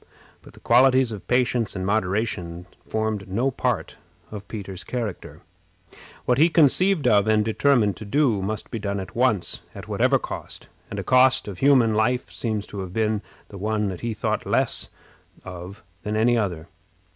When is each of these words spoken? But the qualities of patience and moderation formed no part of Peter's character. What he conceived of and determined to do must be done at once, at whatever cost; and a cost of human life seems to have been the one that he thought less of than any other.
But 0.41 0.53
the 0.53 0.59
qualities 0.59 1.11
of 1.11 1.27
patience 1.27 1.75
and 1.75 1.85
moderation 1.85 2.65
formed 2.87 3.27
no 3.27 3.51
part 3.51 3.97
of 4.31 4.47
Peter's 4.47 4.83
character. 4.83 5.43
What 6.25 6.39
he 6.39 6.49
conceived 6.49 7.07
of 7.07 7.27
and 7.27 7.45
determined 7.45 7.95
to 7.97 8.05
do 8.05 8.41
must 8.41 8.71
be 8.71 8.79
done 8.79 8.99
at 8.99 9.15
once, 9.15 9.61
at 9.75 9.87
whatever 9.87 10.17
cost; 10.17 10.67
and 10.89 10.97
a 10.97 11.03
cost 11.03 11.47
of 11.47 11.59
human 11.59 11.93
life 11.93 12.31
seems 12.31 12.65
to 12.73 12.79
have 12.79 12.93
been 12.93 13.21
the 13.49 13.59
one 13.59 13.89
that 13.89 14.01
he 14.01 14.15
thought 14.15 14.47
less 14.47 14.89
of 15.45 15.83
than 16.01 16.15
any 16.17 16.35
other. 16.35 16.67